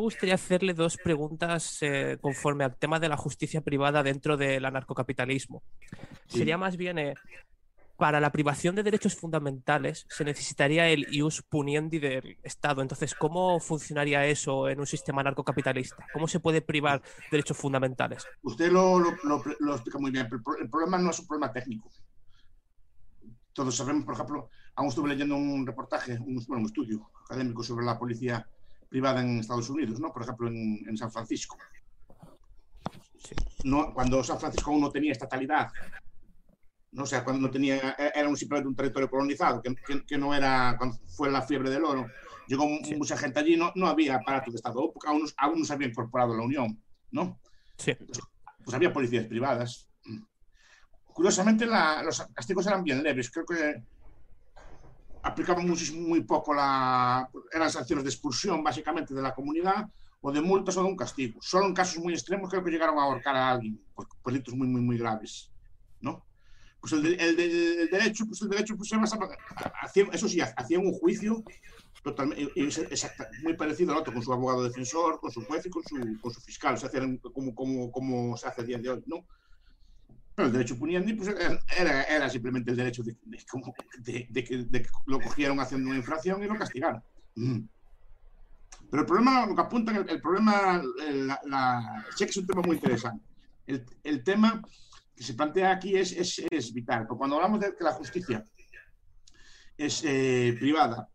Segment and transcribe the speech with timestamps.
[0.00, 4.64] Me gustaría hacerle dos preguntas eh, conforme al tema de la justicia privada dentro del
[4.64, 5.62] anarcocapitalismo.
[6.26, 7.14] Sería más bien, eh,
[7.98, 12.80] para la privación de derechos fundamentales se necesitaría el ius puniendi del Estado.
[12.80, 16.06] Entonces, ¿cómo funcionaría eso en un sistema anarcocapitalista?
[16.14, 18.26] ¿Cómo se puede privar derechos fundamentales?
[18.40, 21.90] Usted lo, lo, lo, explica muy bien, pero el problema no es un problema técnico.
[23.52, 27.84] Todos sabemos, por ejemplo, aún estuve leyendo un reportaje, un, bueno, un estudio académico sobre
[27.84, 28.48] la policía
[28.90, 30.12] privada en Estados Unidos, ¿no?
[30.12, 31.56] por ejemplo, en, en San Francisco.
[33.16, 33.34] Sí.
[33.64, 35.68] No, cuando San Francisco aún no tenía estatalidad
[36.92, 39.74] no sé, cuando no tenía, e-, era un, simplemente un territorio colonizado, que,
[40.06, 42.06] que, no era, cuando fue la fiebre del oro,
[42.46, 45.72] llegó mucha gente allí, no, no había aparato de Estado, porque aún, aún no se
[45.72, 47.40] había incorporado a la Unión, ¿no?
[47.76, 47.94] Sí.
[47.94, 48.20] Pues,
[48.64, 49.88] pues había policías privadas.
[51.06, 53.82] Curiosamente, la, los castigos eran bien leves, creo que
[55.22, 59.88] aplicaban muchísimo, muy poco la, eran sanciones de expulsión, básicamente, de la comunidad,
[60.20, 61.40] o de multas o de un castigo.
[61.40, 64.68] Solo en casos muy extremos creo que llegaron a ahorcar a alguien, por, delitos muy,
[64.68, 65.50] muy, muy graves,
[66.00, 66.24] ¿no?
[66.80, 69.18] pues el, el, el, derecho, pues el derecho pues se basa,
[69.82, 71.44] hacía, eso sí, hacían un juicio
[72.02, 75.82] totalmente, exacta, muy parecido al otro, con su abogado defensor, con su juez y con
[75.84, 79.02] su, con su fiscal, se hacían como, como, como se hace a día de hoy,
[79.06, 79.26] ¿no?
[80.46, 85.20] El derecho puniendi pues, era, era simplemente el derecho de, de, de, de, que, lo
[85.20, 87.02] cogieron haciendo una infracción y lo castigaron.
[87.34, 87.60] Mm.
[88.90, 92.46] Pero el problema, lo que apuntan, el, el problema, la, la, sé que es un
[92.46, 93.24] tema muy interesante.
[93.66, 94.60] El, el tema
[95.14, 97.06] que se plantea aquí es, es, es vital.
[97.06, 98.44] Porque cuando hablamos de que la justicia
[99.76, 101.08] es eh, privada,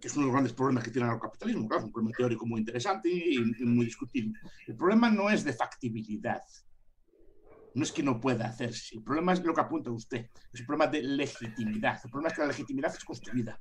[0.00, 2.16] que es uno de los grandes problemas que tiene el capitalismo, claro, es un problema
[2.16, 4.38] teórico muy interesante y, y, muy discutible.
[4.66, 6.40] El problema no es de factibilidad,
[7.74, 10.66] no es que no pueda hacerse, el problema es lo que apunta usted, es un
[10.66, 12.00] problema de legitimidad.
[12.04, 13.60] El problema es que la legitimidad es construida.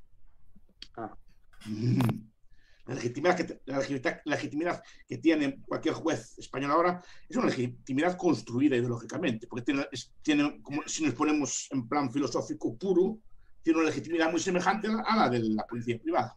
[0.98, 1.16] Ah.
[1.66, 2.30] Mm.
[2.90, 3.80] La legitimidad, que, la
[4.26, 10.12] legitimidad que tiene cualquier juez español ahora es una legitimidad construida ideológicamente, porque tiene, es,
[10.24, 13.20] tiene como si nos ponemos en plan filosófico puro,
[13.62, 16.34] tiene una legitimidad muy semejante a la de la policía privada.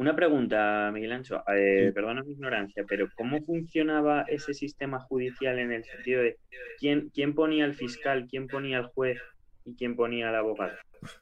[0.00, 5.72] Una pregunta, Miguel Ancho, eh, perdona mi ignorancia, pero ¿cómo funcionaba ese sistema judicial en
[5.72, 6.38] el sentido de
[6.78, 9.20] quién, quién ponía el fiscal, quién ponía el juez
[9.66, 10.72] y quién ponía al abogado?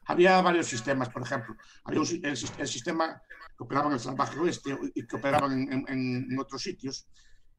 [0.05, 1.57] Había varios sistemas, por ejemplo.
[1.83, 3.21] Había un, el, el, sistema
[3.57, 7.05] que operaban en el salvaje oeste y que operaban en, en, en, otros sitios.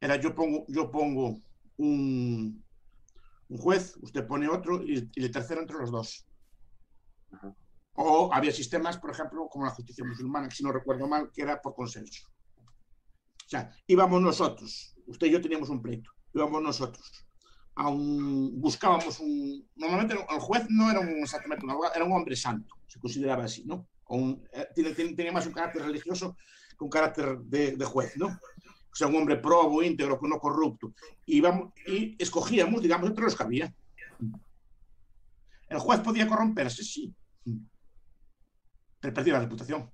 [0.00, 1.38] Era yo pongo, yo pongo
[1.76, 2.64] un,
[3.46, 6.26] un juez, usted pone otro y, y, el tercero entre los dos.
[7.94, 11.42] O había sistemas, por ejemplo, como la justicia musulmana, que si no recuerdo mal, que
[11.42, 12.28] era por consenso.
[12.58, 17.26] O sea, íbamos nosotros, usted y yo teníamos un pleito, íbamos nosotros
[17.80, 22.12] a un, buscábamos un, normalmente el juez no era un, exactamente un abogado, era un
[22.12, 23.88] hombre santo, se consideraba así, ¿no?
[24.04, 26.36] O un, eh, tiene, tenía más un carácter religioso
[26.78, 28.26] que un carácter de, de, juez, ¿no?
[28.26, 30.92] O sea, un hombre probo, íntegro, no corrupto.
[31.24, 31.42] Y,
[31.86, 33.74] y escogíamos, digamos, entre los que había.
[35.68, 36.82] ¿El juez podía corromperse?
[36.82, 37.14] Sí.
[39.00, 39.90] Pero perdía la reputación.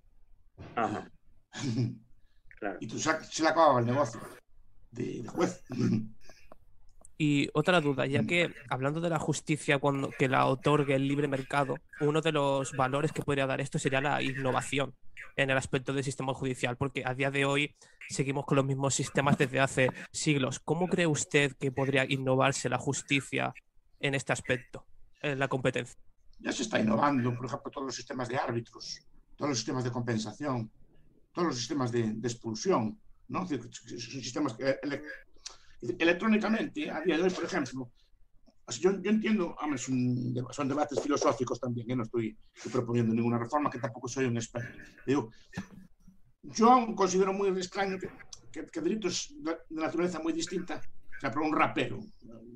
[0.75, 1.11] Ajá.
[2.59, 2.79] Claro.
[2.81, 4.19] Y tú se, se le acababa el negocio
[4.91, 5.63] de, de juez.
[7.19, 11.29] Y otra duda, ya que hablando de la justicia cuando que la otorgue el libre
[11.29, 14.95] mercado, uno de los valores que podría dar esto sería la innovación
[15.37, 17.75] en el aspecto del sistema judicial, porque a día de hoy
[18.11, 20.61] seguimos con los mismos sistemas desde hace siglos.
[20.61, 23.55] ¿Cómo cree usted que podría innovarse la justicia
[23.99, 24.85] en este aspecto,
[25.23, 25.99] en la competencia?
[26.39, 29.01] Ya se está innovando, por ejemplo, todos los sistemas de árbitros,
[29.37, 30.71] todos los sistemas de compensación,
[31.33, 32.99] todos los sistemas de, de expulsión,
[33.29, 33.47] ¿no?
[33.47, 33.73] Son
[34.23, 34.79] sistemas que
[35.99, 37.91] electrónicamente, a día de hoy, por ejemplo,
[38.81, 41.97] yo, yo entiendo, son, debates filosóficos también, ¿eh?
[41.97, 44.77] no estoy, estoy, proponiendo ninguna reforma, que tampoco soy un experto.
[45.07, 45.31] Digo,
[46.43, 48.09] yo considero muy extraño que,
[48.51, 50.81] que, que delitos de naturaleza muy distinta,
[51.17, 52.01] o sea, por un rapero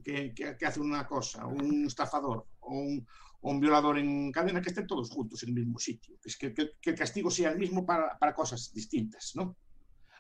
[0.03, 3.03] que, que, hace una cosa, un estafador o
[3.43, 6.95] un, violador en cadena, que estén todos juntos en el mismo sitio, es que, el
[6.95, 9.57] castigo sea el mismo para, cosas distintas, ¿no?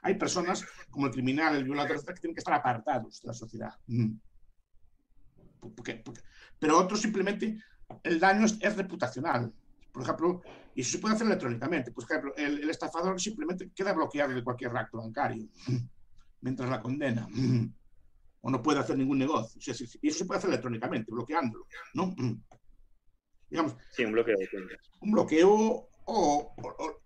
[0.02, 3.74] hay personas como el criminal, el violador, que tienen que estar apartados de la sociedad.
[3.86, 4.14] Mm.
[6.58, 7.58] Pero otros simplemente,
[8.02, 9.52] el daño es, reputacional.
[9.92, 10.40] Por ejemplo,
[10.74, 11.92] y se puede hacer electrónicamente.
[11.92, 15.48] Por ejemplo, el, el, estafador simplemente queda bloqueado de cualquier acto bancario
[16.40, 17.28] mientras la condena.
[18.42, 19.58] O no puede hacer ningún negocio.
[19.58, 21.66] O sea, y eso se puede hacer electrónicamente, bloqueándolo.
[21.94, 22.14] ¿no?
[23.48, 24.36] Digamos, sí, un bloqueo.
[25.00, 27.02] Un bloqueo o, o, o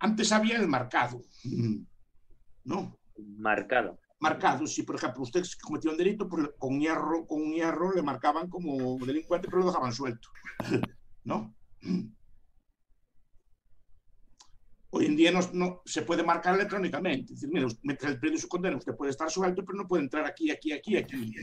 [0.00, 1.20] antes había el marcado.
[2.64, 2.98] ¿no?
[3.36, 3.98] Marcado.
[4.18, 8.02] Marcado, si por ejemplo usted cometió un delito, pues con hierro, con un hierro le
[8.02, 10.28] marcaban como delincuente, pero lo dejaban suelto,
[11.24, 11.54] ¿no?
[14.90, 17.32] Hoy en día no, se puede marcar electrónicamente.
[17.32, 20.02] Es decir, mira, mientras el predio su condena, usted puede estar suelto, pero no puede
[20.02, 21.34] entrar aquí, aquí, aquí, aquí.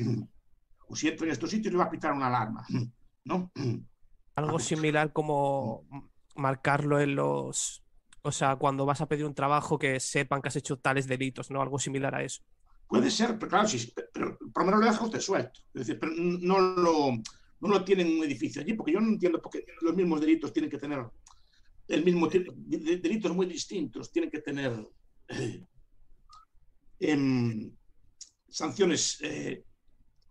[0.87, 2.65] O si entra en estos sitios, le va a pitar una alarma.
[3.23, 3.51] ¿No?
[4.35, 5.85] Algo similar como
[6.35, 7.83] marcarlo en los.
[8.21, 11.49] O sea, cuando vas a pedir un trabajo que sepan que has hecho tales delitos,
[11.49, 11.61] ¿no?
[11.61, 12.43] Algo similar a eso.
[12.87, 15.59] Puede ser, pero claro, sí, pero por lo menos le deja usted suelto.
[15.73, 17.11] Es decir, pero no lo,
[17.59, 20.21] no lo tienen en un edificio allí, porque yo no entiendo por qué los mismos
[20.21, 21.05] delitos tienen que tener
[21.87, 24.73] el mismo tipo, de delitos muy distintos, tienen que tener
[25.29, 25.63] eh,
[26.99, 27.71] em,
[28.49, 29.63] sanciones, eh,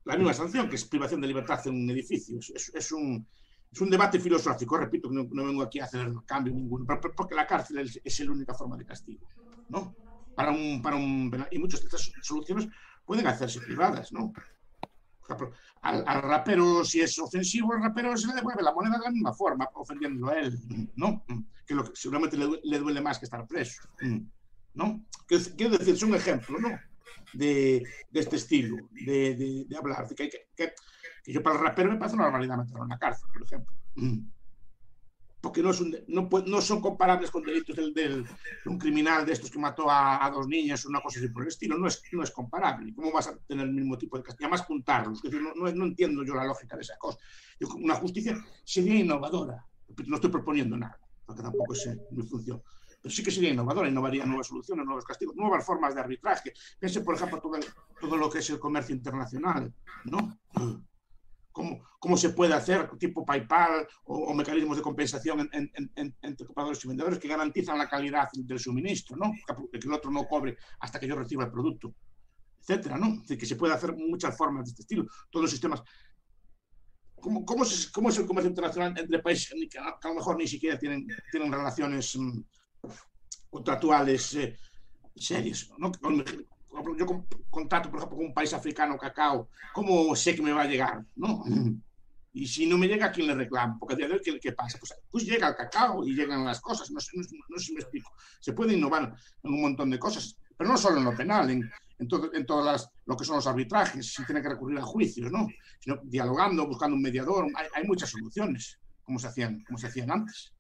[0.05, 2.39] la misma sanción, que es privación de libertad en un edificio.
[2.39, 3.27] Es, es, un,
[3.73, 6.87] es un, debate filosófico, repito, no, no, vengo aquí a hacer cambio ninguno,
[7.17, 9.27] porque la cárcel es, es la única forma de castigo,
[9.69, 9.97] ¿no?
[10.35, 12.69] Para un, para un, y muchas de estas soluciones
[13.07, 14.33] pueden hacerse privadas, ¿no?
[15.83, 19.33] Al, rapero, si es ofensivo, el rapero se le devuelve la moneda de la misma
[19.33, 20.59] forma, ofendiéndolo a él,
[20.97, 21.25] ¿no?
[21.67, 23.83] Que lo que seguramente le, duele más que estar preso,
[24.75, 25.05] ¿no?
[25.27, 26.71] Quiero decir, es un ejemplo, ¿no?
[27.33, 30.73] De, de este estilo, de, de, hablar, que, que, que,
[31.33, 33.77] yo para el rapero me parece una normalidad meterlo en la cárcel, por ejemplo
[35.47, 35.63] porque
[36.09, 40.29] no, son comparables con delitos del, del, de un criminal de estos que mató a,
[40.35, 42.93] dos niñas o una cosa así por el estilo, no es, no es comparable.
[42.95, 44.47] ¿Cómo vas a tener el mismo tipo de castigo?
[44.47, 47.19] Además, juntarlos, no, no, entiendo yo la lógica de esa cosa.
[47.77, 49.65] una justicia sería innovadora,
[50.07, 52.61] no estoy proponiendo nada, porque tampoco es mi función.
[53.01, 56.53] Pero sí que sería innovadora, innovaría nuevas soluciones, nuevos castigos, nuevas formas de arbitraje.
[56.81, 57.61] Piense, por ejemplo, todo,
[58.01, 59.73] todo lo que es el comercio internacional,
[60.07, 60.41] ¿no?
[61.99, 67.29] Cómo, se puede hacer, tipo PayPal o, mecanismos de compensación entre compradores y vendedores que
[67.29, 69.33] garantizan la calidad del suministro, ¿no?
[69.73, 71.95] que el otro no cobre hasta que yo reciba el producto,
[72.61, 73.23] etcétera, ¿no?
[73.27, 75.83] que se puede hacer muchas formas de este estilo, todos los sistemas.
[77.15, 80.47] ¿Cómo, cómo, es, cómo es, el comercio internacional entre países que a, lo mejor ni
[80.47, 82.41] siquiera tienen, tienen relaciones mm,
[83.49, 84.57] contractuales eh,
[85.17, 85.71] serias?
[85.79, 85.91] ¿no?
[86.99, 87.07] yo
[87.67, 91.05] contacto, por ejemplo, con un país africano, cacao, ¿cómo sé que me va a llegar?
[91.17, 91.45] ¿No?
[92.33, 93.79] Y si no me llega, ¿a quién le reclamo?
[93.81, 94.79] Porque a día de hoy, ¿qué, qué pasa?
[94.79, 96.91] Pues, pues, llega el cacao y llegan las cosas.
[96.91, 98.13] No, no, no, sé si me explico.
[98.41, 101.69] Se puede innovar en un montón de cosas, pero no solo en lo penal, en,
[101.99, 104.83] en, todo, en todas las, lo que son los arbitrajes, si tiene que recurrir a
[104.83, 105.49] juicios, ¿no?
[105.81, 107.47] Sino dialogando, buscando un mediador.
[107.55, 110.53] Hay, hay muchas soluciones, como se hacían, como se hacían antes.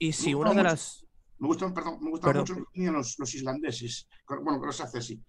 [0.00, 1.06] Y si una de las
[1.42, 4.08] me gustan, perdón, me gustan mucho los, los, islandeses.
[4.28, 5.20] Bueno, que los hace así.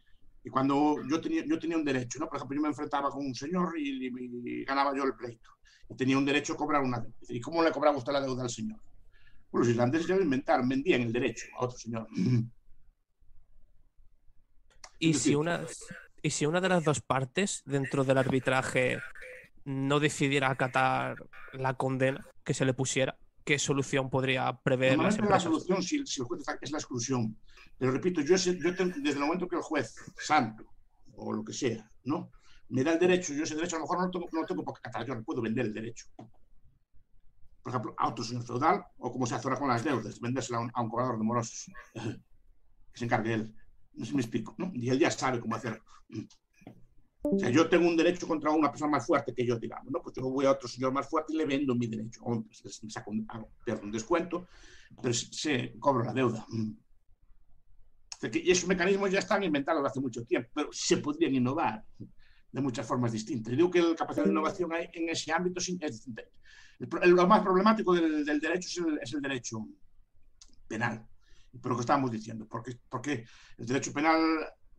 [0.44, 2.28] Y cuando yo tenía, yo tenía un derecho, ¿no?
[2.28, 5.50] Por ejemplo, yo me enfrentaba con un señor y, ganaba yo el pleito.
[5.90, 7.16] Y tenía un derecho a cobrar una deuda.
[7.30, 8.80] ¿Y cómo le cobraba usted la deuda al señor?
[9.50, 12.07] Pues los islandeses ya lo inventaron, vendían el derecho a otro señor.
[15.00, 15.62] ¿Y si, una,
[16.22, 19.00] ¿Y si una de las dos partes dentro del arbitraje
[19.66, 21.18] no decidiera acatar
[21.51, 23.18] la condena que se le pusiera?
[23.44, 27.38] Qué solución podría prever las la solución si, el juez es la exclusión.
[27.78, 30.63] Pero repito, yo, yo desde el momento que el juez, santo
[31.16, 32.31] o lo que sea, ¿no?
[32.74, 34.63] me da el derecho, yo ese derecho a lo mejor no lo tengo, no tengo
[34.63, 36.07] porque yo no puedo vender el derecho.
[36.18, 40.57] Por ejemplo, a otro señor feudal, o como se hace ahora con las deudas, vendérsela
[40.57, 41.72] a un, a un cobrador de morosos.
[41.94, 43.56] que se encargue él.
[43.94, 44.72] No sé si me explico, ¿no?
[44.74, 45.84] Y él ya sabe cómo hacerlo.
[47.25, 50.02] O sea, yo tengo un derecho contra una persona más fuerte que yo, digamos, ¿no?
[50.02, 52.22] Pues yo voy a otro señor más fuerte y le vendo mi derecho.
[52.24, 53.25] O me saco un,
[53.81, 54.48] un descuento,
[55.02, 56.46] pero se, cobro la deuda.
[58.34, 61.84] y esos mecanismos ya están inventados hace mucho tiempo, pero se podrían innovar
[62.51, 63.53] de muchas formas distintas.
[63.53, 66.24] Y digo que la capacidad de innovación en ese ámbito es distinta.
[66.80, 69.65] lo más problemático del, derecho es el, es el, derecho
[70.68, 71.08] penal,
[71.62, 73.25] por lo que estábamos diciendo, porque, porque
[73.58, 74.20] el derecho penal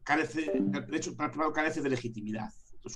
[0.04, 1.16] carece, el derecho
[1.52, 2.48] carece de legitimidad.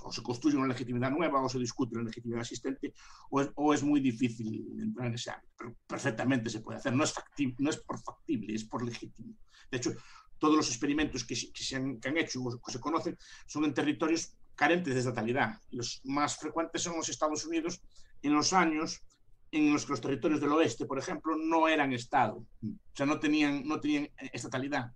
[0.03, 2.93] o se construye una legitimidad nueva o se discute una legitimidad existente
[3.31, 5.53] o es, o es muy difícil entrar en ese ámbito.
[5.57, 6.93] Pero perfectamente se puede hacer.
[6.93, 9.35] No es, factible, no es por factible, es por legítimo.
[9.71, 9.93] De hecho,
[10.38, 13.65] todos los experimentos que, que se han, que han hecho o que se conocen son
[13.65, 15.59] en territorios carentes de estatalidad.
[15.71, 17.81] Los más frecuentes son los Estados Unidos
[18.23, 19.03] en los años
[19.50, 23.19] en los que los territorios del oeste, por ejemplo, no eran Estado, o sea, no
[23.19, 24.93] tenían, no tenían estatalidad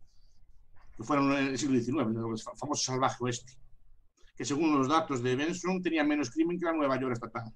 [1.03, 3.53] que fueron en el siglo XIX, el famoso salvaje oeste,
[4.37, 7.53] que según los datos de Benson tenía menos crimen que la Nueva York estatal.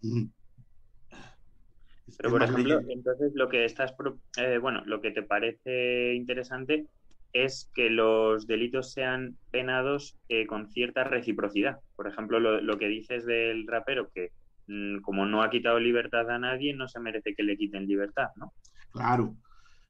[2.18, 3.94] Pero, por ejemplo, entonces lo que estás,
[4.38, 6.86] eh, bueno, lo que te parece interesante
[7.32, 11.78] es que los delitos sean penados eh, con cierta reciprocidad.
[11.96, 14.30] Por ejemplo, lo, lo, que dices del rapero, que
[14.68, 18.28] mm, como no ha quitado libertad a nadie, no se merece que le quiten libertad,
[18.36, 18.54] ¿no?
[18.92, 19.36] Claro,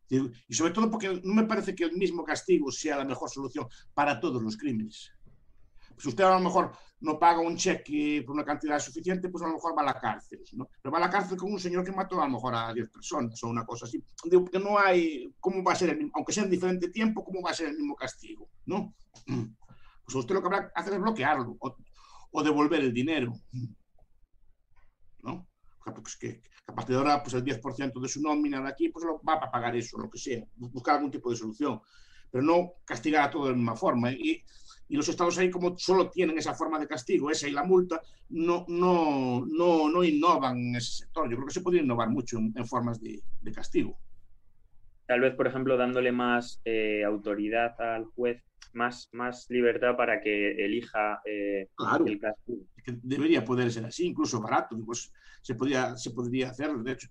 [0.09, 3.67] y sobre todo porque no me parece que el mismo castigo sea la mejor solución
[3.95, 5.13] para todos los crímenes.
[5.99, 9.49] Si usted a lo mejor no paga un cheque por una cantidad suficiente, pues a
[9.49, 10.69] lo mejor va a la cárcel, ¿no?
[10.83, 12.91] Pero va a la cárcel con un señor que mató a lo mejor a 10
[12.91, 14.03] personas o una cosa así.
[14.25, 16.13] Digo que no hay, ¿cómo va a ser el mismo?
[16.15, 18.49] Aunque sea en diferente tiempo, ¿cómo va a ser el mismo castigo?
[18.67, 18.95] ¿No?
[20.07, 21.77] Pues usted lo que habrá que hacer es bloquearlo o,
[22.31, 23.33] o devolver el dinero.
[25.95, 29.05] Pues que, a partir de ahora, pues el 10% de su nómina de aquí, pues
[29.05, 31.81] lo va a pagar eso, lo que sea, buscar algún tipo de solución,
[32.31, 34.11] pero no castigar a todo de la misma forma.
[34.11, 34.43] Y,
[34.89, 38.65] los estados ahí, como solo tienen esa forma de castigo, esa y la multa, no,
[38.69, 41.29] no, no, no innovan en ese sector.
[41.29, 43.99] Yo creo que se podría innovar mucho en, formas de, de, castigo.
[45.05, 48.45] Tal vez, por ejemplo, dándole más eh, autoridad al juez,
[48.77, 52.63] más, más libertad para que elija eh, claro, el castigo.
[53.03, 54.79] Debería poder ser así, incluso barato.
[54.85, 56.73] Pues se, podría, se podría hacer.
[56.77, 57.09] De hecho,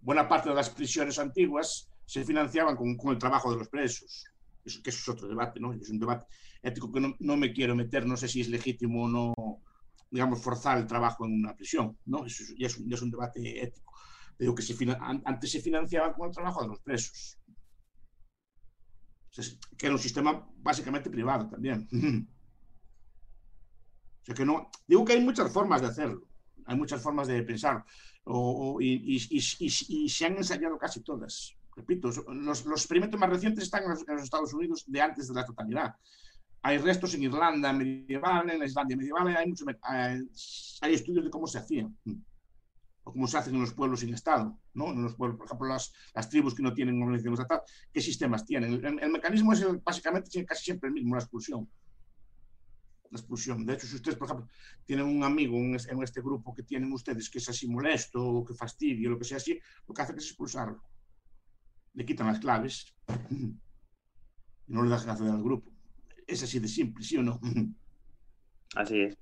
[0.00, 4.26] buena parte de las prisiones antiguas se financiaban con, con el trabajo de los presos.
[4.64, 5.72] Eso, que eso es otro debate, ¿no?
[5.72, 6.26] Es un debate
[6.62, 9.34] ético que no, no, me quiero meter, no sé si es legítimo o no,
[10.10, 12.24] digamos, forzar el trabajo en una prisión, ¿no?
[12.24, 13.92] Eso ya es un, ya es un debate ético.
[14.38, 14.74] Digo que se,
[15.24, 17.38] antes se financiaba con el trabajo de los presos.
[19.78, 21.88] Que era un sistema básicamente privado también.
[24.22, 26.28] O sea que no, digo que hay muchas formas de hacerlo,
[26.66, 27.84] hay muchas formas de pensar,
[28.22, 31.56] o, o, y, y, y, y, se han ensayado casi todas.
[31.74, 35.26] Repito, los, los experimentos más recientes están en los, en los Estados Unidos de antes
[35.26, 35.96] de la totalidad
[36.62, 40.20] hay restos en Irlanda medieval, en la Islandia medieval, hay, mucho, hay,
[40.80, 41.96] hay estudios de cómo se hacían
[43.04, 44.90] o cómo se hacen en los pueblos sin Estado, ¿no?
[44.90, 48.44] En los pueblos, por ejemplo, las, las tribus que no tienen organización estatal, ¿qué sistemas
[48.44, 48.72] tienen?
[48.74, 51.68] El, el mecanismo es el, básicamente casi siempre el mismo, la expulsión.
[53.10, 53.66] La expulsión.
[53.66, 54.48] De hecho, si ustedes, por ejemplo,
[54.86, 58.24] tienen un amigo en este, en este grupo que tienen ustedes que es así molesto
[58.24, 60.82] o que fastidia o lo que sea así, lo que hace es expulsarlo.
[61.94, 62.94] Le quitan las claves
[63.30, 63.54] y
[64.68, 65.70] no le dejan acceder al grupo.
[66.26, 67.38] Es así de simple, ¿sí o no?
[68.74, 69.18] Así es.